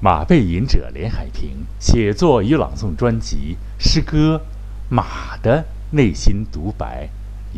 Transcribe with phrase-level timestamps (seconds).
[0.00, 4.40] 马背吟者连海平写作与朗诵专辑诗歌
[4.94, 7.08] 《马的内心独白》，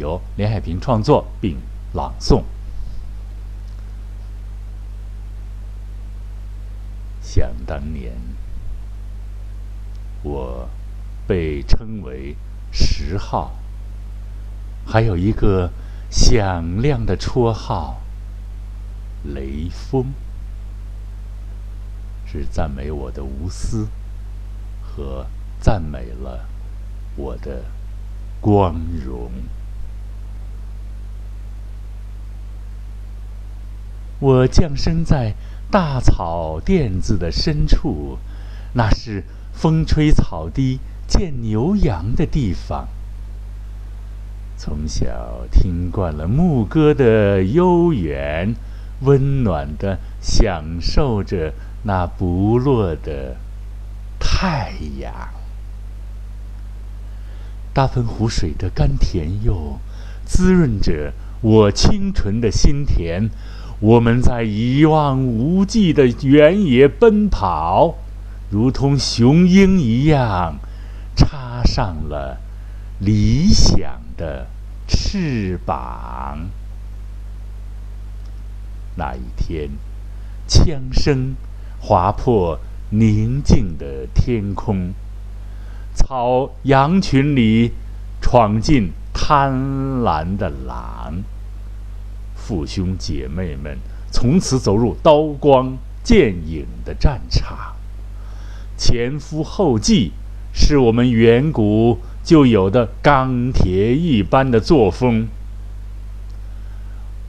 [0.01, 1.59] 由连海平创作并
[1.93, 2.43] 朗诵。
[7.21, 8.12] 想当年，
[10.22, 10.66] 我
[11.27, 12.34] 被称为
[12.72, 13.52] 十号，
[14.86, 15.70] 还有一个
[16.11, 18.00] 响亮的绰号——
[19.34, 20.07] 雷锋。
[22.33, 23.89] 是赞美我的无私，
[24.80, 25.27] 和
[25.59, 26.47] 赞美了
[27.16, 27.65] 我的
[28.41, 29.33] 光荣。
[34.21, 35.35] 我降生在
[35.73, 38.19] 大草甸子的深处，
[38.74, 42.87] 那是风吹草低见牛羊的地方。
[44.57, 48.55] 从小听惯了牧歌的悠远，
[49.01, 51.52] 温暖的享受着。
[51.83, 53.37] 那不落的
[54.18, 55.13] 太阳，
[57.73, 59.79] 大汾湖水的甘甜又
[60.27, 63.30] 滋润着我清纯的心田。
[63.80, 67.94] 我们在一望无际的原野奔跑，
[68.50, 70.56] 如同雄鹰一样，
[71.16, 72.38] 插上了
[72.99, 74.49] 理想的
[74.87, 76.50] 翅膀。
[78.97, 79.71] 那一天，
[80.47, 81.34] 枪声。
[81.81, 82.60] 划破
[82.91, 84.92] 宁静的天空，
[85.94, 87.72] 草羊群里
[88.20, 89.50] 闯进贪
[90.03, 91.22] 婪的狼。
[92.34, 93.78] 父兄姐妹们
[94.12, 97.75] 从此走入刀光剑影的战场，
[98.76, 100.12] 前赴后继
[100.53, 105.26] 是我们远古就有的钢铁一般的作风。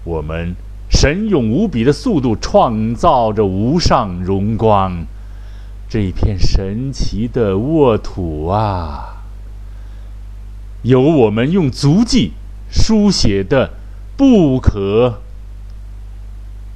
[0.04, 0.56] 我们。
[1.02, 5.08] 神勇无比的速度创造着无上荣光，
[5.90, 9.24] 这一片神奇的沃土啊，
[10.84, 12.34] 有我们用足迹
[12.70, 13.72] 书写的
[14.16, 15.22] 不可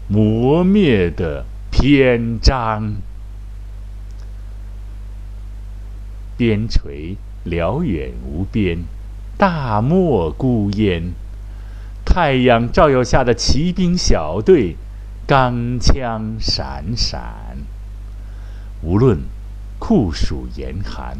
[0.08, 2.96] 磨灭的篇章。
[6.36, 8.80] 边陲辽远无边，
[9.38, 11.14] 大漠孤烟。
[12.16, 14.78] 太阳照耀下的骑兵小队，
[15.28, 17.58] 钢枪闪闪。
[18.82, 19.20] 无论
[19.80, 21.18] 酷暑严寒，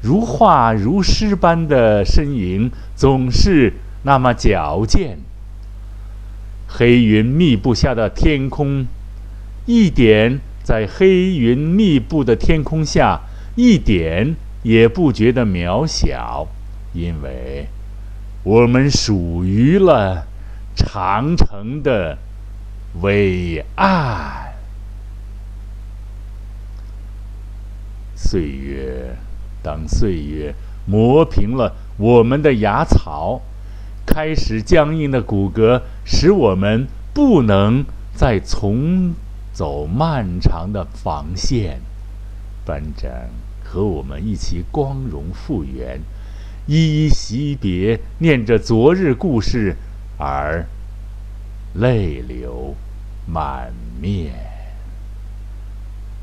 [0.00, 5.18] 如画如诗般的身影总是那么矫健。
[6.66, 8.86] 黑云密布下的天空，
[9.66, 13.20] 一点在黑云密布的天空下，
[13.54, 16.48] 一点也不觉得渺小，
[16.94, 17.66] 因为。
[18.44, 20.26] 我们属于了
[20.74, 22.18] 长城的
[23.00, 24.52] 伟岸。
[28.16, 29.16] 岁月，
[29.62, 30.54] 当岁月
[30.86, 33.42] 磨平了我们的牙槽，
[34.04, 39.14] 开始僵硬的骨骼，使我们不能再重
[39.52, 41.80] 走漫长的防线。
[42.64, 43.10] 班长
[43.62, 46.00] 和我们一起光荣复原。
[46.66, 49.76] 依依惜别，念着昨日故事，
[50.16, 50.64] 而
[51.74, 52.76] 泪流
[53.26, 54.32] 满面。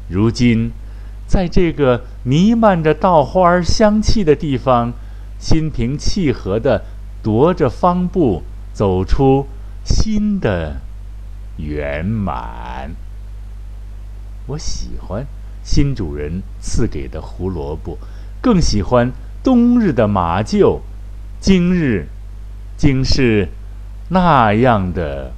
[0.07, 0.71] 如今，
[1.27, 4.93] 在这个弥漫着稻花香气的地方，
[5.37, 6.83] 心平气和地
[7.21, 9.45] 踱着方步，走出
[9.83, 10.77] 新的
[11.57, 12.91] 圆满。
[14.47, 15.27] 我喜欢
[15.63, 17.97] 新主人赐给的胡萝卜，
[18.41, 19.11] 更喜欢。
[19.43, 20.81] 冬日的马厩，
[21.39, 22.07] 今日
[22.77, 23.47] 竟是
[24.09, 25.31] 那样的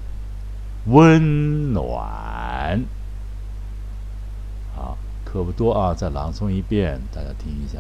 [0.86, 2.84] 温暖。
[4.76, 5.94] 好，可不多啊！
[5.94, 7.80] 再朗诵一遍，大家听一下。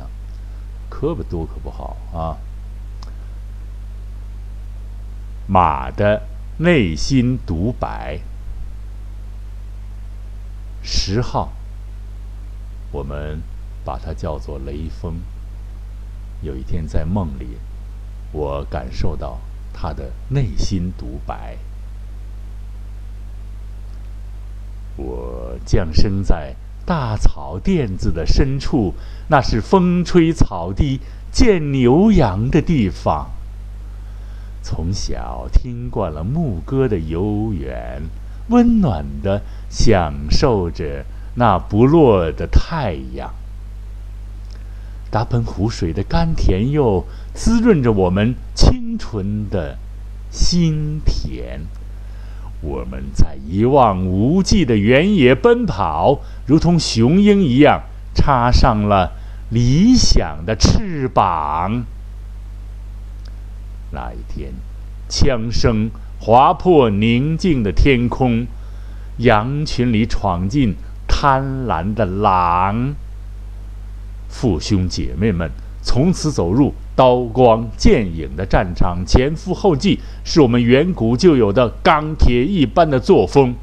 [0.90, 2.38] 可不多，可不好啊！
[5.48, 6.22] 马的
[6.58, 8.20] 内心独白，
[10.84, 11.52] 十号，
[12.91, 13.41] 我们
[13.84, 15.16] 把它叫做雷锋。
[16.41, 17.58] 有一天在梦里，
[18.32, 19.40] 我感受到
[19.73, 21.58] 他的内心独白。
[24.96, 26.55] 我降生在
[26.85, 28.93] 大草甸子的深处，
[29.29, 30.99] 那是风吹草低
[31.32, 33.32] 见牛羊的地方。
[34.61, 38.02] 从小听惯了牧歌的悠远，
[38.49, 41.05] 温暖的享受着
[41.35, 43.34] 那不落的太阳。
[45.11, 49.78] 大盆湖水的甘甜又滋润着我们清纯的
[50.31, 51.59] 心田。
[52.61, 57.81] 我们在一望无际的原野奔跑，如同雄鹰一样，
[58.16, 59.11] 插上了
[59.49, 61.84] 理想的翅膀。
[63.91, 64.53] 那一天，
[65.09, 68.47] 枪声划破宁静的天空，
[69.17, 70.75] 羊群里闯进
[71.07, 72.93] 贪婪的狼。
[74.31, 75.51] 父兄姐妹们
[75.83, 76.73] 从此走入。
[76.93, 83.55] 刀光剑影的战场，前赴后继，是我们远古就有的钢铁一般的作风。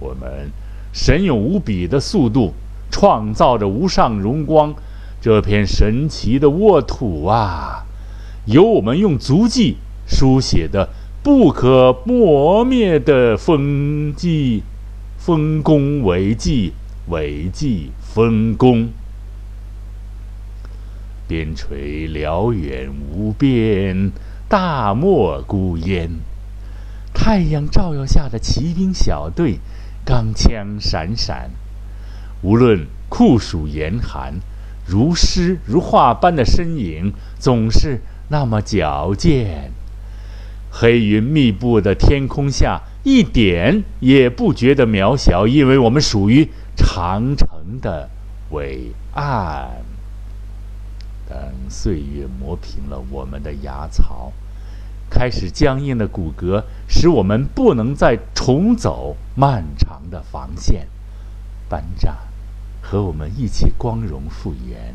[0.00, 0.50] 我们
[0.92, 2.54] 神勇无比的速度，
[2.90, 4.74] 创造着无上荣光。
[5.20, 7.84] 这片神奇的沃土啊，
[8.46, 9.76] 有我们用足迹
[10.08, 10.88] 书写的
[11.22, 14.62] 不可磨灭的风迹，
[15.18, 16.72] 丰功伟绩，
[17.10, 18.88] 伟绩丰功。
[21.28, 24.10] 边陲辽远无边，
[24.48, 26.10] 大漠孤烟。
[27.12, 29.58] 太阳照耀下的骑兵小队，
[30.04, 31.50] 钢枪闪闪。
[32.40, 34.34] 无论酷暑严寒，
[34.86, 39.72] 如诗如画般的身影，总是那么矫健。
[40.70, 47.48] 黑云密布的天空下，一点也不觉得渺小，因为我们属于长城
[47.82, 48.08] 的
[48.50, 49.87] 伟岸。
[51.28, 51.36] 等
[51.68, 54.32] 岁月磨平了我们的牙槽，
[55.10, 60.88] 开始僵硬的骨骼，使我们不能再重走漫长的防线。
[61.68, 62.16] 班长，
[62.80, 64.94] 和我们一起光荣复原，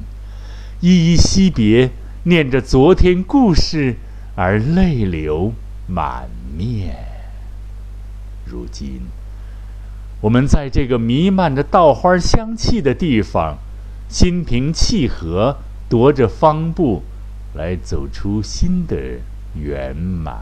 [0.81, 1.91] 依依惜别，
[2.23, 3.97] 念着昨天故事
[4.35, 5.53] 而泪流
[5.85, 6.27] 满
[6.57, 6.95] 面。
[8.45, 9.01] 如今，
[10.21, 13.59] 我们在这个弥漫着稻花香气的地方，
[14.09, 15.57] 心平气和。
[15.93, 17.03] 踱着方步，
[17.53, 18.97] 来走出新的
[19.53, 20.41] 圆满。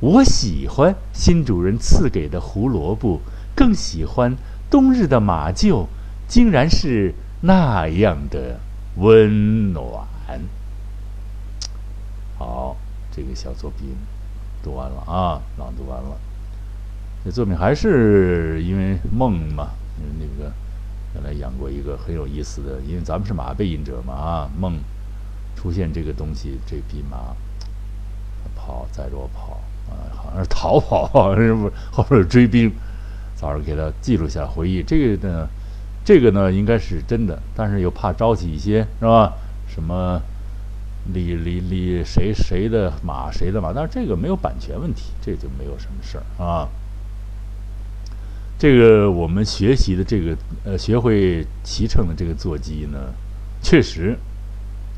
[0.00, 3.20] 我喜欢新主人赐给的胡萝卜，
[3.54, 4.36] 更喜欢
[4.68, 5.86] 冬日的马厩，
[6.26, 8.58] 竟然是那样的
[8.96, 10.04] 温暖。
[12.36, 12.76] 好，
[13.12, 13.94] 这个小作品
[14.64, 16.18] 读完了啊，朗读完了。
[17.24, 19.68] 这作品还是因为梦嘛，
[20.18, 20.52] 那个。
[21.14, 24.78] 原来养过一个很有意思的，因为咱们是马背隐者嘛啊，梦
[25.54, 27.34] 出现这个东西，这匹马
[28.54, 32.72] 跑载着我跑啊，好像是逃跑，好像是不后边有追兵。
[33.36, 35.48] 早上给他记录下回忆，这个呢，
[36.04, 39.34] 这个呢应该是真的，但是又怕招起一些是吧？
[39.66, 40.20] 什么
[41.12, 46.68] 李李李谁谁的马谁的马，但是这个没有版权问题，这就没有什么事儿啊。
[48.58, 52.98] 这个我们学习的这个呃，学会骑乘的这个坐骑呢，
[53.60, 54.16] 确实，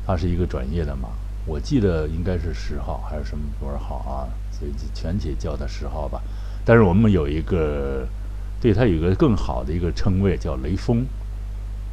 [0.05, 1.09] 它是一个专业的马。
[1.45, 4.27] 我记得应该是十号还是什么多少号啊？
[4.51, 6.21] 所以全体叫它十号吧。
[6.65, 8.07] 但是我们有一个，
[8.61, 11.05] 对它有一个更好的一个称谓叫雷锋，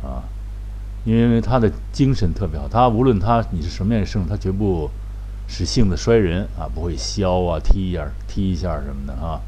[0.03, 0.23] 啊，
[1.05, 2.69] 因为他的精神特别好。
[2.69, 4.91] 他无论他你是什么样的胜，他绝不
[5.47, 9.41] 使性子摔人啊，不会削啊、踢一下、踢一下什么的啊。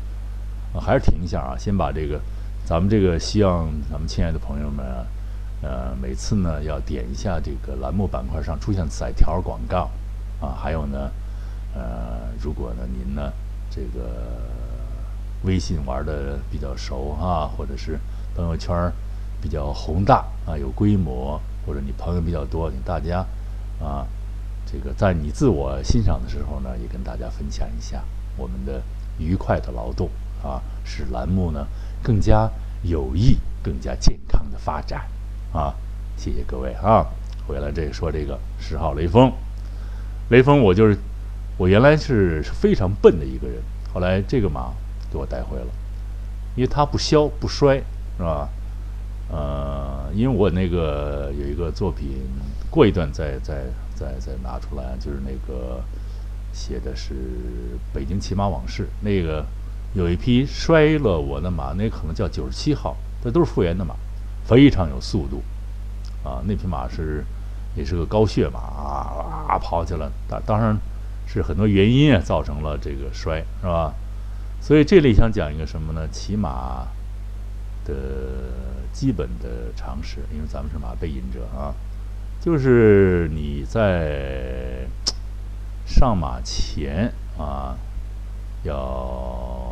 [0.81, 1.57] 还是停一下啊！
[1.59, 2.21] 先把这个，
[2.65, 4.85] 咱们这个希望咱们亲爱的朋友们，
[5.63, 9.91] 呃，每次呢要点一下这个栏目板块上出现彩条广告，
[10.41, 11.11] 啊，还有呢，
[11.75, 13.33] 呃，如果呢您呢
[13.71, 14.41] 这个
[15.43, 17.99] 微信玩的比较熟啊，或者是
[18.35, 18.93] 朋友圈
[19.41, 23.27] 比较宏大啊，有规模，或者你朋友比较多，请大家
[23.81, 24.07] 啊，
[24.65, 28.05] 这个在你自我欣赏的时候呢，也跟大家分享一下
[28.37, 28.83] 我们的
[29.19, 30.11] 愉快的劳动。
[30.43, 31.67] 啊，使栏目呢
[32.03, 32.51] 更加
[32.83, 35.09] 有益、更加健康的发展
[35.53, 35.75] 啊！
[36.17, 37.07] 谢谢各位啊！
[37.47, 39.33] 回来这说这个十号雷锋，
[40.31, 40.97] 雷锋我就是
[41.57, 43.61] 我原来是非常笨的一个人，
[43.93, 44.73] 后来这个马
[45.11, 45.67] 给我带回了，
[46.55, 47.83] 因为它不消不衰，
[48.17, 48.49] 是吧？
[49.29, 52.09] 呃，因为我那个有一个作品，
[52.71, 53.65] 过一段再再
[53.95, 55.83] 再再拿出来，就是那个
[56.53, 57.15] 写的是
[57.93, 59.45] 北京骑马往事那个。
[59.97, 63.95] 有一匹摔了我的马，那可能叫九十七号，这都是复原的马，
[64.45, 65.43] 非常有速度，
[66.23, 67.25] 啊，那匹马是
[67.75, 70.77] 也是个高血马啊，跑起来，当当然
[71.27, 73.95] 是很多原因啊造成了这个摔，是吧？
[74.61, 76.07] 所以这里想讲一个什么呢？
[76.13, 76.87] 骑马
[77.87, 77.95] 的
[78.93, 81.73] 基本的常识，因为咱们是马背引者啊，
[82.39, 84.87] 就是你在
[85.87, 87.75] 上马前啊
[88.63, 89.66] 要。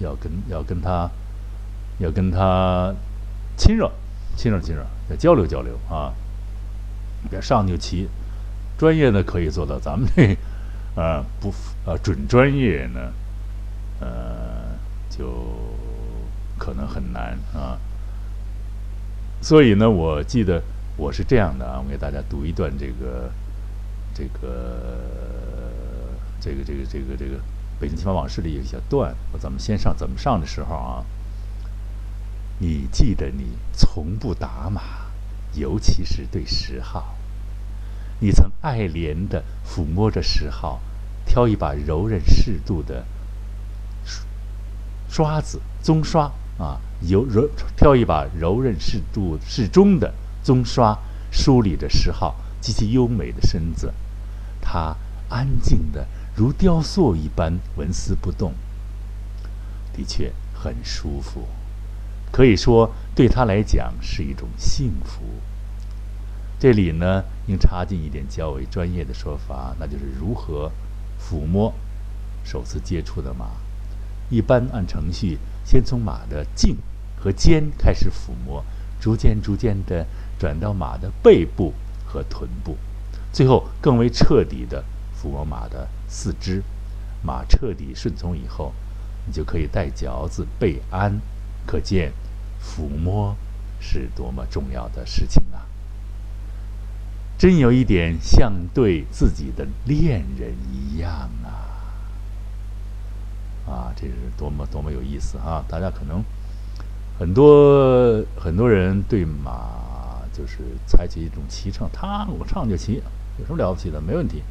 [0.00, 1.10] 要跟要跟他，
[1.98, 2.94] 要跟他
[3.56, 3.90] 亲热，
[4.36, 6.12] 亲热亲热，要交流交流啊！
[7.30, 8.08] 别上就骑，
[8.78, 10.36] 专业的可以做到，咱们这，
[10.94, 11.52] 呃 不
[11.84, 13.12] 呃准专业呢，
[14.00, 14.08] 呃
[15.08, 15.26] 就
[16.58, 17.78] 可能很难啊。
[19.40, 20.62] 所以呢，我记得
[20.96, 23.30] 我是这样的啊，我给大家读一段这个
[24.14, 25.00] 这个
[26.40, 27.36] 这个这个这个这个
[27.78, 31.04] 《北京奇葩往事》里有一小段，我咱们先上怎么上的时候啊？
[32.58, 34.80] 你记得你从不打马，
[35.54, 37.14] 尤其是对十号。
[38.18, 40.80] 你曾爱怜地抚摸着十号，
[41.26, 43.04] 挑一把柔韧适度的
[45.06, 50.98] 刷子棕刷啊，柔柔挑一把柔韧适度适中的棕刷，
[51.30, 53.92] 梳理着十号极其优美的身子。
[54.62, 54.96] 他
[55.28, 58.52] 安静的如雕塑一般纹丝不动，
[59.94, 61.48] 的确很舒服。
[62.30, 65.22] 可以说，对他来讲是一种幸福。
[66.58, 70.70] 这里呢，应插进一点较为专业的说法，那就是如何
[71.18, 71.72] 抚摸
[72.44, 73.46] 首次接触的马。
[74.28, 76.76] 一般按程序，先从马的颈
[77.18, 78.62] 和肩开始抚摸，
[79.00, 80.06] 逐渐逐渐地
[80.38, 81.72] 转到马的背部
[82.04, 82.76] 和臀部，
[83.32, 84.84] 最后更为彻底地
[85.26, 86.62] 抚摸马的四肢。
[87.22, 88.72] 马彻底顺从以后，
[89.26, 91.20] 你就可以带嚼子备鞍。
[91.66, 92.12] 可见。
[92.58, 93.36] 抚摸
[93.78, 95.66] 是多么重要的事情啊！
[97.38, 101.46] 真有一点像对自己的恋人一样啊！
[103.70, 105.64] 啊，这是多么多么有意思啊！
[105.68, 106.24] 大家可能
[107.20, 113.00] 很多很多人对马就是采取一种骑乘，他我唱就骑，
[113.38, 114.00] 有什么了不起的？
[114.00, 114.42] 没问题。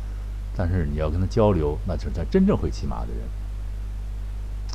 [0.55, 3.19] 但是你要跟他交流，那就是他真正会骑马的人，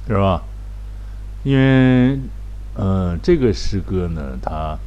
[0.08, 0.42] 是吧？
[1.44, 2.18] 因为。
[2.76, 4.78] 嗯，这个诗歌呢，它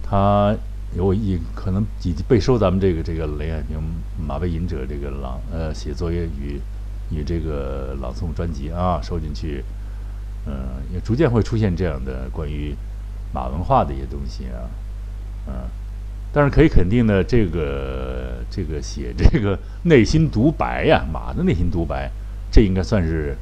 [0.00, 0.56] 它
[0.94, 3.76] 有一可能已经被收咱们这个这个雷海平
[4.26, 6.60] 马背吟者这个朗呃写作业与
[7.10, 9.62] 与这个朗诵专辑啊收进去，
[10.46, 10.54] 嗯，
[10.94, 12.76] 也逐渐会出现这样的关于
[13.34, 14.70] 马文化的一些东西啊，
[15.48, 15.52] 嗯，
[16.32, 22.10] 但是可以肯定的，这个这个写 这个内心独白呀，马的内心独白，
[22.52, 23.36] 这应该算是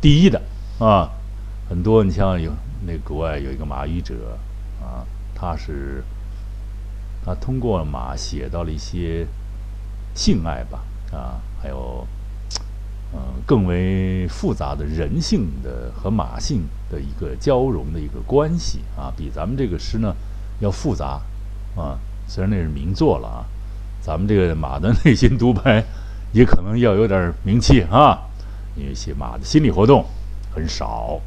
[0.00, 0.40] 第一的
[0.78, 1.10] 啊，
[1.68, 2.52] 很多你像有。
[2.86, 4.38] 那国外有一个马语者，
[4.82, 6.04] 啊，他是
[7.24, 9.26] 他通过马写到了一些
[10.14, 12.06] 性爱吧，啊，还有
[13.14, 20.14] 嗯更为复杂的人性的和马性的一个交融的一个关系啊，比咱们这个诗呢
[20.60, 21.22] 要复杂
[21.74, 21.98] 啊。
[22.26, 23.44] 虽然那是名作了啊，
[24.00, 25.84] 咱们这个马的内心独白
[26.32, 28.18] 也可能要有点名气啊，
[28.76, 30.04] 因为写马的心理活动
[30.54, 31.20] 很少。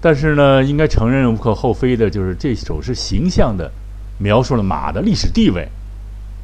[0.00, 3.70] 但是呢，应该承认无可厚非的，就是这首诗形象的
[4.18, 5.66] 描述了马的历史地位，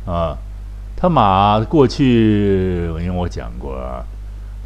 [0.06, 0.38] 啊，
[0.97, 3.78] 他马过去，因为我讲过，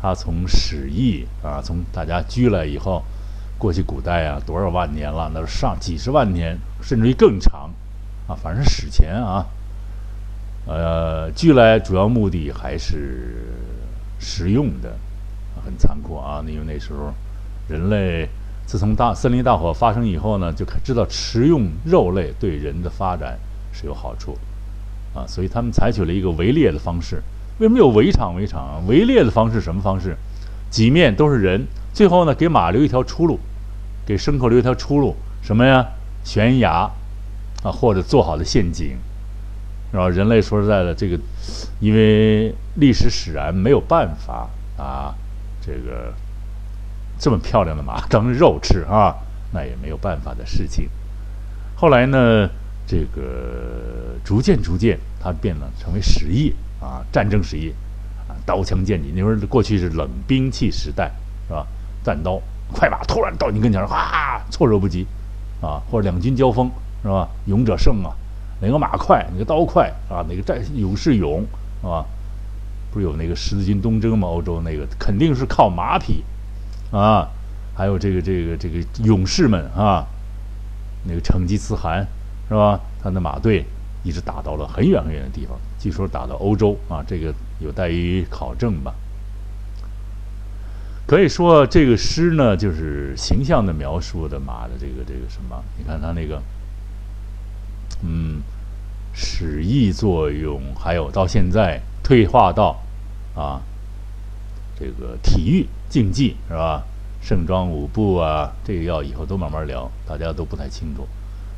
[0.00, 3.02] 他从始义啊，从大家居来以后，
[3.64, 7.70] 过去古代啊，多少万年了，那是上几十万年，甚至于更长，
[8.26, 9.46] 啊，反正史前啊，
[10.66, 13.54] 呃，居来主要目的还是
[14.20, 14.94] 食用的，
[15.64, 17.14] 很残酷啊，因为那时候
[17.66, 18.28] 人类。
[18.66, 23.38] 自从大森林大火发生以后呢，就知道食用肉类对人的发展
[23.72, 24.36] 是有好处，
[25.14, 27.22] 啊，所以他们采取了一个围猎的方式。
[27.58, 28.34] 为什么有围场？
[28.36, 30.14] 围场啊围猎的方式什么方式？
[30.70, 33.38] 几面都是人，最后呢给马留一条出路，
[34.06, 35.86] 给牲口留一条出路，什么呀？
[36.24, 36.90] 悬崖，
[37.62, 38.96] 啊，或者做好的陷阱。
[39.92, 41.18] 然后人类说实在的，这个
[41.80, 45.14] 因为历史使然，没有办法啊，
[45.60, 46.12] 这个。
[47.16, 49.14] 这么漂亮的马 当肉吃啊，
[49.52, 50.90] 那也没有办法的事情。
[51.76, 52.50] 后来呢，
[52.88, 57.72] 这个逐渐逐渐，它变了，成为实业啊，战争实业
[58.28, 59.12] 啊，刀枪剑戟。
[59.14, 61.12] 那时候过去是冷兵器时代，
[61.46, 61.64] 是吧？
[62.02, 62.42] 战刀
[62.74, 65.06] 快马突然到你跟前，哗，措手不及
[65.62, 65.80] 啊！
[65.90, 66.70] 或者两军交锋，
[67.02, 67.28] 是吧？
[67.46, 68.10] 勇者胜啊，
[68.60, 70.26] 哪个马快，哪个刀快啊？
[70.28, 71.40] 哪个战勇士勇，
[71.80, 72.04] 是吧？
[72.92, 74.28] 不是有那个十字军东征吗？
[74.28, 76.22] 欧洲那个肯定是靠马匹。
[76.90, 77.28] 啊，
[77.74, 80.04] 还有这个这个这个勇士们啊，
[81.04, 82.06] 那个成吉思汗
[82.48, 82.78] 是吧？
[83.02, 83.64] 他的马队
[84.02, 88.92] 一直打到了很远很远的地方，据说打到欧洲啊，这个有待于考证吧。
[91.06, 95.62] 可以说这个诗呢，就是形象的描述的马的这个这个什么？
[95.76, 96.42] 你看他那个，
[98.02, 98.40] 嗯，
[99.12, 102.82] 使役作用，还有到现在退化到
[103.34, 103.60] 啊。
[104.76, 106.82] 这个体育竞技是吧？
[107.22, 111.06] 盛装舞步啊，这个要以后都慢慢聊，大家都不太清楚。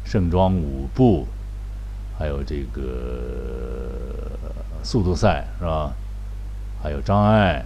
[0.05, 1.27] 盛装舞步，
[2.19, 4.31] 还有这个
[4.83, 5.93] 速度赛是吧？
[6.83, 7.65] 还有障碍，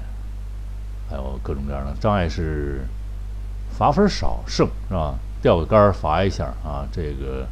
[1.10, 2.86] 还有各种各样的障碍是
[3.76, 5.18] 罚分少胜是吧？
[5.42, 7.48] 吊个杆儿罚一下啊，这个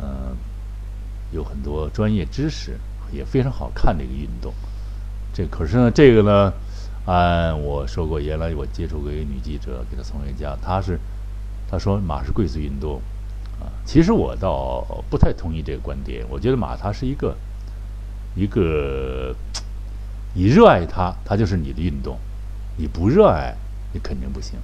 [0.00, 0.34] 嗯
[1.32, 2.78] 有很多专业知识，
[3.12, 4.54] 也非常好看的一个运动。
[5.34, 6.52] 这可是呢，这个呢，
[7.04, 10.98] 按我说过，原来我接触过一个女记者，给她送回家，她是
[11.68, 13.02] 她说马是贵族运动
[13.60, 13.68] 啊。
[13.84, 17.36] 其实我倒不太同意这个观点，我觉得马它是一个
[18.34, 19.34] 一个
[20.34, 22.16] 你热爱它，它就是你的运动；
[22.76, 23.54] 你不热爱，
[23.92, 24.58] 你肯定不行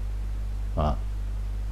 [0.76, 0.97] 啊。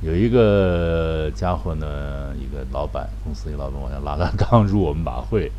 [0.00, 5.52] 有一个家伙呢，一个老板，公司一个老板，我想拉他刚入我们马会。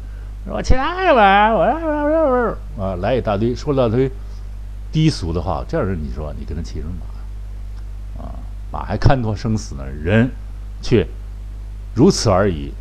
[0.48, 1.54] 我去哪个玩？
[1.54, 1.62] 我
[2.80, 4.10] 啊，来一大堆，说了大堆
[4.92, 5.64] 低俗的话。
[5.68, 8.24] 这样人，你说你跟他骑什么马？
[8.24, 8.34] 啊，
[8.72, 10.32] 马还看破生死呢，人
[10.82, 11.06] 却
[11.94, 12.74] 如此而已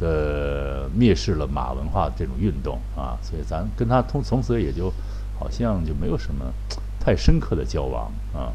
[0.00, 3.16] 的蔑视了马文化这种运动啊！
[3.22, 4.92] 所以咱跟他从从此也就
[5.38, 6.44] 好像就没有什么
[7.06, 8.52] 太深刻的交往啊。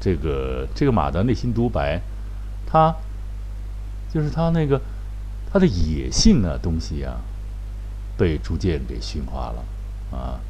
[0.00, 2.00] 这个这个马的内心独白，
[2.66, 2.96] 他
[4.10, 4.80] 就是他那个。
[5.52, 7.14] 它的野性啊，东西啊，
[8.18, 9.64] 被逐渐给驯化了
[10.10, 10.40] 啊！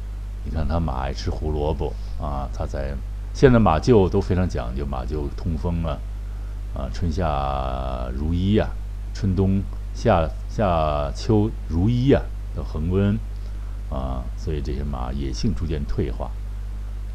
[0.43, 2.95] 你看，它马爱吃胡萝卜啊，它在
[3.31, 5.99] 现在马厩都非常讲究，马厩通风啊，
[6.73, 8.67] 啊，春夏如一呀，
[9.13, 9.61] 春冬
[9.93, 12.19] 夏夏秋如一呀
[12.55, 13.15] 的恒温
[13.91, 16.31] 啊，所以这些马野性逐渐退化。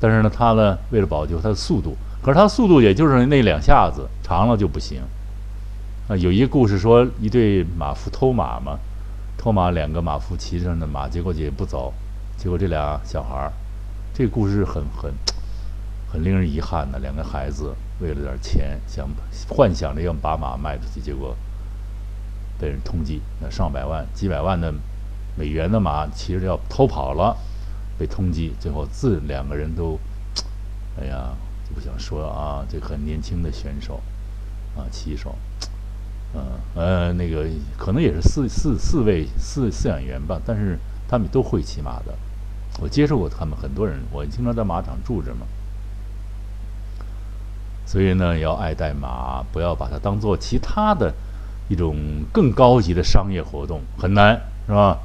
[0.01, 5.03] 但是呢，他呢，为了保救它的速度，可是他速度也就是那两下子，长了就不行。
[6.09, 8.79] 啊，有一个故事说，一对马夫偷马嘛，
[9.37, 11.93] 偷马两个马夫骑上那马，结果也不走，
[12.37, 13.53] 结果这俩小孩儿，
[14.15, 15.13] 这个故事很很
[16.11, 16.99] 很令人遗憾的。
[16.99, 19.09] 两个孩子为了点钱，想
[19.49, 21.37] 幻想着要把马卖出去，结果
[22.59, 24.73] 被人通缉，那上百万、几百万的
[25.37, 27.37] 美元的马骑着要偷跑了，
[28.01, 29.99] 被通缉，最后自两个人都，
[30.99, 31.37] 哎呀，
[31.69, 34.01] 就不想说啊，这很年轻的选手
[34.75, 35.37] 啊，骑手。
[36.33, 36.41] 嗯
[36.75, 37.47] 呃，那个
[37.77, 42.15] 可能也是四四四位饲饲养员吧，但是他们都会骑马的。
[42.81, 45.47] 我接触过他们很多人，我经常在马场住着嘛。
[47.85, 51.13] 所以呢，要爱戴马，不要把它当做其他的
[51.69, 51.97] 一种
[52.33, 54.97] 更高级的商业活动，很难是吧？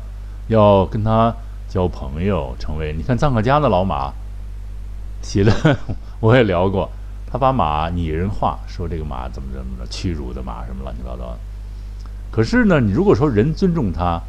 [0.47, 1.35] 要跟他
[1.75, 4.13] 交朋友，成为你看藏克家的老马，
[5.21, 5.51] 写的
[6.21, 6.89] 我也聊过。
[7.29, 11.37] 他把马拟人化，说这个马怎么怎么着，屈辱的马什么乱七八糟。
[12.31, 14.21] 可是呢，你如果说人尊重他，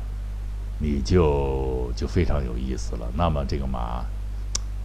[0.81, 3.07] 你就就非常有意思了。
[3.17, 4.05] 那么这个马，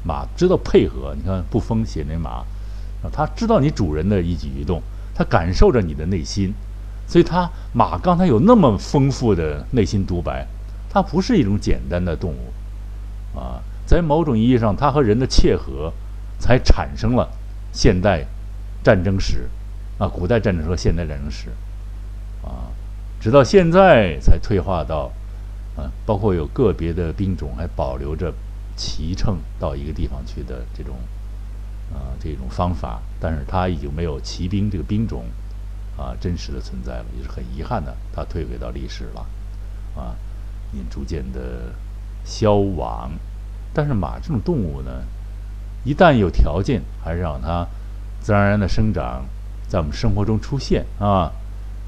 [0.04, 1.16] 马知道配合。
[1.18, 2.44] 你看布封写那马，
[3.12, 4.80] 他知道你主人的一举一动，
[5.16, 6.54] 他感受着你的内心，
[7.08, 10.46] 所以他马刚才有那么丰富的内心独白，
[10.94, 15.94] 它不是一种简单的动物啊，在某种意义上，它和人的切合
[16.38, 17.30] 才产生了。
[17.74, 18.28] 现代
[18.84, 19.48] 战争史
[19.98, 21.48] 啊，古代战争和现代战争史
[22.44, 22.68] 啊，
[23.22, 25.10] 直到现在才退化到
[25.78, 28.34] 啊，包括有个别的兵种还保留着
[28.76, 30.98] 骑乘到一个地方去的这种
[31.94, 35.24] 啊这种方法，但是它已经没有骑兵这个兵种
[35.96, 39.26] 啊真实的存在了，也是很遗憾的，它退回到历史了
[39.96, 40.16] 啊，
[40.74, 41.74] 也逐渐的
[42.24, 43.12] 消亡。
[43.74, 44.92] 但是马这种动物呢？
[45.84, 47.66] 一旦有条件，还是让它
[48.20, 49.26] 自然而然的生长，
[49.68, 51.32] 在我们生活中出现啊，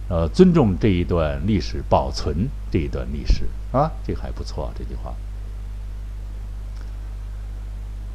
[0.09, 5.13] 呃，尊重这一段历史，保存这一段历史啊，这还不错，这句话。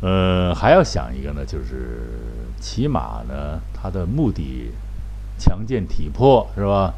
[0.00, 2.18] 呃，还要想一个呢，就是
[2.60, 4.72] 骑马呢，它的目的
[5.38, 6.94] 强健体魄是吧？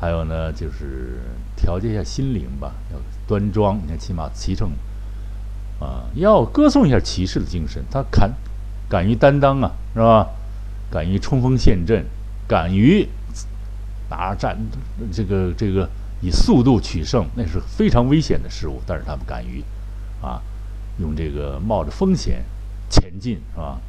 [0.00, 1.20] 还有呢，就是
[1.56, 3.76] 调节一下心灵吧，要端庄。
[3.76, 4.70] 你看骑马骑乘。
[5.80, 8.32] 啊，要歌颂一下骑士的精神，他敢
[8.88, 10.28] 敢于担当啊，是吧？
[10.88, 12.06] 敢于冲锋陷阵，
[12.46, 13.06] 敢于
[14.08, 14.56] 拿战
[15.12, 15.90] 这个这个
[16.22, 18.80] 以速度取胜，那是非常危险的事物。
[18.86, 19.64] 但是他们敢于
[20.22, 20.40] 啊，
[20.98, 22.44] 用这个冒着风险
[22.88, 23.80] 前进，是吧？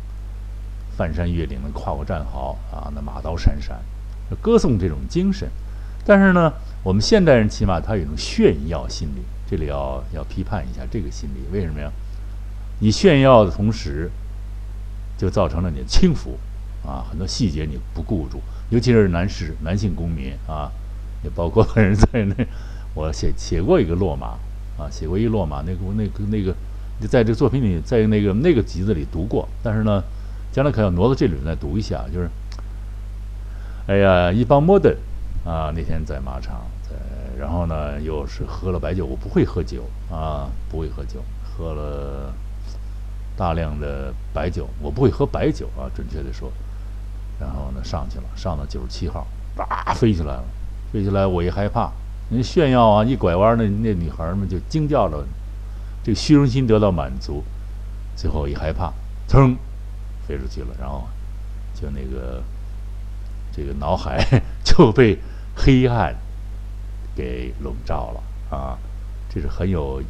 [0.97, 3.79] 翻山越岭的跨过战壕啊，那马刀闪闪，
[4.41, 5.49] 歌颂这种精神。
[6.05, 9.21] 但是呢，我们现代人起码他有一种炫耀心理。
[9.47, 11.91] 这里要要批判一下这个心理，为什么呀？
[12.79, 14.09] 你炫耀的同时，
[15.17, 16.39] 就造成了你的轻浮
[16.83, 18.41] 啊，很多细节你不顾住，
[18.71, 20.71] 尤其是男士、男性公民啊，
[21.23, 22.47] 也包括人在内。
[22.95, 24.29] 我写写过一个落马
[24.83, 26.51] 啊，写过一落马，那个那个那个，
[27.07, 30.03] 在这个作品里，在那个那个集子里读过，但是呢，
[30.51, 32.29] 将来可要挪到这里来读一下，就是，
[33.85, 34.95] 哎呀，一帮 modern
[35.45, 36.61] 啊，那天在马场。
[36.83, 36.95] 在
[37.37, 39.05] 然后呢，又是喝了白酒。
[39.05, 41.23] 我不会喝酒啊，不会喝酒。
[41.57, 42.33] 喝了
[43.37, 46.51] 大量的白酒，我不会喝白酒啊，准确的说。
[47.39, 50.43] 然后呢，上去了，上到九十七号，叭飞起来了，
[50.91, 51.91] 飞起来我一害怕，
[52.29, 55.25] 人炫耀啊，一拐弯那那女孩们就惊叫了，
[56.03, 57.43] 这个虚荣心得到满足，
[58.15, 58.93] 最后一害怕，
[59.27, 59.55] 噌，
[60.27, 61.07] 飞出去了，然后
[61.73, 62.41] 就那个
[63.51, 64.25] 这个脑海
[64.63, 65.17] 就被
[65.55, 66.15] 黑暗
[67.15, 68.77] 给笼罩了啊，
[69.29, 70.01] 这是很有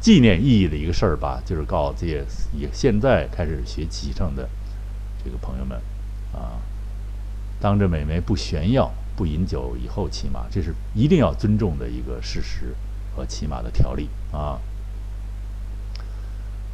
[0.00, 4.48] 纪念意义的一个事儿吧，就是告诉这些也现在开始学骑乘的
[5.24, 5.80] 这个朋友们。
[6.32, 6.62] 啊，
[7.60, 12.74] 当着美眉不炫耀、不饮酒以后骑马，这是一定要尊重的一个事实
[13.16, 14.58] 和骑马的条例啊。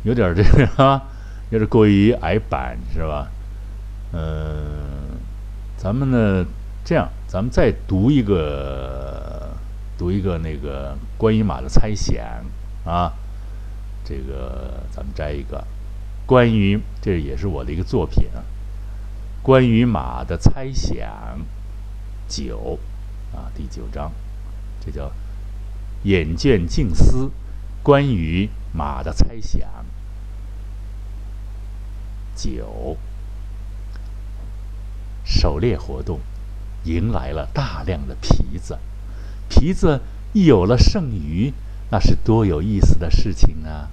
[0.04, 1.02] 有点这个啊，
[1.48, 3.28] 有点过于矮板是吧？
[4.12, 5.16] 嗯，
[5.78, 6.46] 咱们呢
[6.84, 9.50] 这样，咱们再读一个，
[9.98, 12.16] 读一个那个关于马的猜想
[12.86, 13.12] 啊。
[14.02, 15.62] 这个咱们摘一个，
[16.24, 18.24] 关于这也是我的一个作品。
[19.42, 21.06] 关于马的猜想，
[22.26, 22.78] 九
[23.34, 24.10] 啊，第九章，
[24.82, 25.12] 这叫
[26.04, 27.30] 眼见静思。
[27.82, 29.68] 关于马的猜想，
[32.34, 32.96] 九，
[35.22, 36.18] 狩猎活动
[36.86, 38.78] 迎来了大量的皮子，
[39.48, 40.00] 皮子
[40.32, 41.52] 一有了剩余，
[41.90, 43.90] 那是多有意思的事情啊！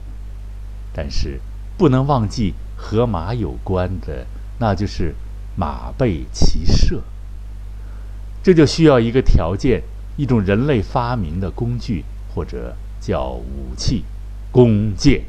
[0.93, 1.41] 但是
[1.77, 4.25] 不能忘记和马有关的，
[4.59, 5.15] 那就是。
[5.55, 7.03] 马背骑射，
[8.41, 9.83] 这就需要一个条件，
[10.17, 12.03] 一种人类发明的工具，
[12.33, 14.03] 或者叫武器——
[14.51, 15.25] 弓箭。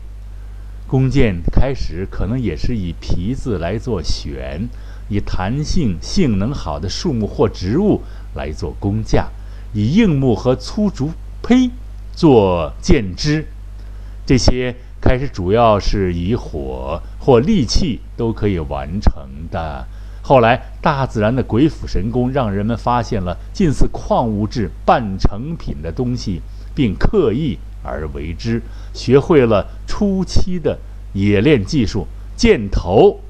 [0.89, 4.67] 弓箭开始可能也是以皮子来做弦，
[5.15, 8.01] 以弹性、性能好的树木或植物
[8.35, 9.29] 来做弓架，
[9.73, 11.71] 以硬木和粗竹胚
[12.13, 13.47] 做箭支。
[14.27, 19.13] 这些开始主要是以火或利器都可以完成
[19.53, 19.87] 的。
[20.21, 26.41] 后来，大自然的鬼斧神工让人们发现了近似矿物质半成品的东西，
[26.75, 28.61] 并刻意而为之，
[28.93, 30.77] 学会了初期的
[31.13, 33.21] 冶炼技术，箭头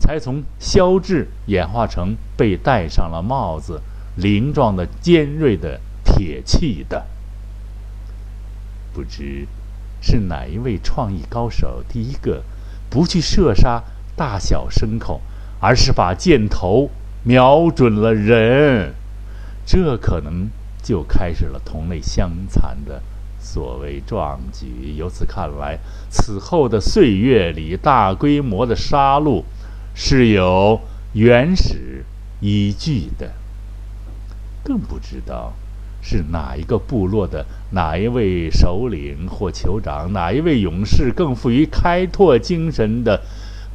[0.00, 3.80] 才从削制演化成被戴上了帽子、
[4.16, 7.06] 鳞状的尖锐的铁器的。
[8.92, 9.46] 不知
[10.00, 12.42] 是哪一位创意高手第一个
[12.88, 13.84] 不去射杀
[14.16, 15.20] 大小牲口。
[15.62, 16.88] 而是把箭头
[17.22, 18.94] 瞄准了人，
[19.66, 20.48] 这可能
[20.82, 23.02] 就开始了同类相残的
[23.38, 24.94] 所谓壮举。
[24.96, 29.44] 由此看来，此后的岁月里，大规模的杀戮
[29.94, 30.80] 是有
[31.12, 32.04] 原始
[32.40, 33.32] 依据的。
[34.62, 35.52] 更不知道
[36.02, 43.22] 是哪一个部落的哪一位首领或酋长，哪一位勇士更富于开拓精神的。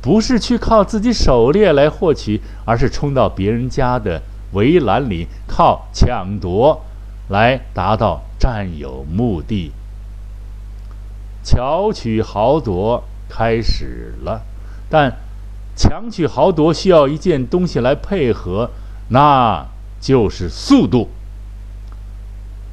[0.01, 4.21] 不是去靠自己狩猎来获取，而是冲到别人家的
[4.53, 6.85] 围栏里，靠抢夺
[7.29, 9.71] 来达到占有目的。
[11.43, 14.43] 巧取豪夺开始了，
[14.89, 15.11] 但
[15.75, 18.71] 强取豪夺需要一件东西来配合，
[19.09, 19.65] 那
[19.99, 21.09] 就是速度。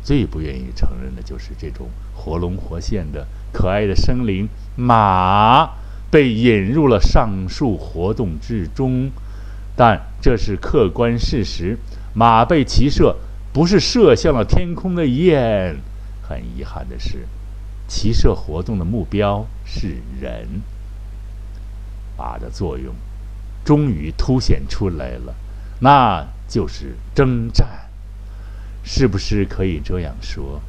[0.02, 5.70] 最不愿意承认的就是这种活龙活现的可爱的生灵——马。
[6.10, 9.10] 被引入了上述活动之中，
[9.74, 11.78] 但这是客观事实。
[12.12, 13.16] 马被骑射
[13.50, 15.78] 不是射向了天空的雁。
[16.20, 17.26] 很遗憾的是，
[17.88, 20.60] 骑射活动的目标是人。
[22.22, 22.94] 马的作用
[23.64, 25.34] 终于凸显出来了，
[25.80, 27.68] 那就是征战。
[28.84, 30.60] 是不是可以这样说？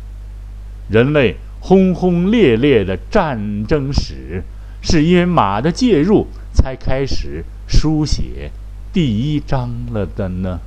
[0.90, 3.38] 人类轰轰烈烈的战
[3.68, 4.44] 争史。
[4.86, 8.52] 是因为马的介入，才开始书写
[8.92, 10.60] 第一章了的呢。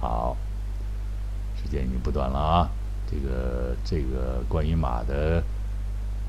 [0.00, 0.36] 好，
[1.56, 2.68] 时间已经不短了啊。
[3.08, 5.44] 这个这个关于马的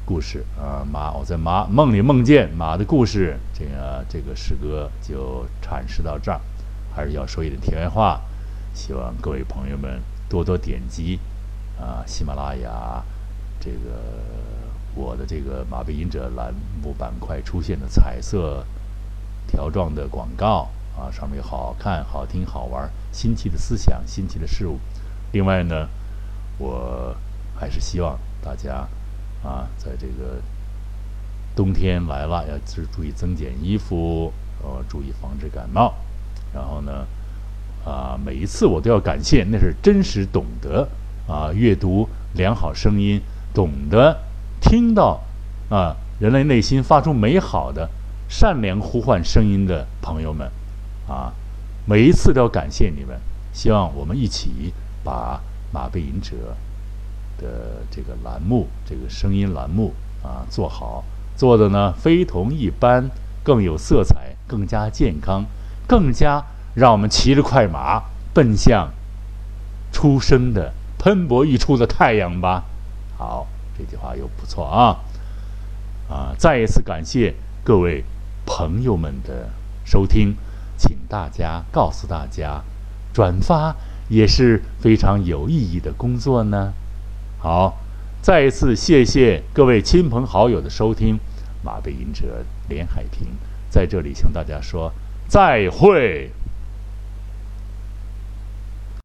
[0.05, 6.39] 故事啊，马我在马梦里梦见马的故事，这个这个诗歌就阐释到这儿。
[6.93, 8.21] 还是要说一点题外话，
[8.73, 11.19] 希望各位朋友们多多点击
[11.79, 13.03] 啊，喜马拉雅
[13.59, 14.01] 这个。
[14.97, 18.65] 我的这个马背吟者栏目板块出现的彩色
[19.45, 24.79] 条状的广告啊，上面有好看、好听、好玩、新奇的思想、新奇的事物。
[25.33, 25.89] 另外呢，
[26.57, 27.13] 我
[27.59, 28.87] 还是希望大家
[29.45, 30.41] 啊，在这个
[31.55, 35.93] 冬天来了，要注注意增减衣服，呃，注意防止感冒。
[36.51, 37.05] 然后呢，
[37.85, 40.87] 啊，每一次我都要感谢，那是真实懂得
[41.27, 43.21] 啊，阅读良好声音，
[43.53, 44.17] 懂得。
[44.59, 45.21] 听到，
[45.69, 47.87] 啊，人类内心发出美好的、
[48.27, 50.49] 善良呼唤声音的朋友们，
[51.07, 51.31] 啊，
[51.85, 53.19] 每一次都要感谢你们。
[53.53, 55.39] 希望我们一起把
[55.71, 56.57] 马背吟者
[57.37, 59.93] 的这个栏目、这个声音栏目
[60.23, 61.03] 啊做好，
[61.35, 63.09] 做的呢非同一般，
[63.43, 65.45] 更有色彩，更加健康，
[65.87, 66.43] 更加
[66.73, 68.91] 让我们骑着快马奔向
[69.91, 72.63] 出生的喷薄欲出的太阳吧。
[73.17, 74.99] 好，这句话又不错啊。
[76.09, 78.03] 啊，再一次感谢各位
[78.45, 79.49] 朋友们的
[79.83, 80.35] 收听，
[80.77, 82.61] 请大家告诉大家，
[83.13, 83.75] 转发
[84.09, 86.73] 也是非常有意义的工作呢。
[87.45, 87.77] 好，
[88.23, 91.19] 再一次谢谢各位亲朋好友的收听，
[91.61, 93.27] 马背吟者连海平
[93.69, 94.91] 在这里向大家说
[95.27, 96.31] 再会。